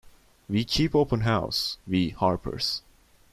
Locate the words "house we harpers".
1.19-2.81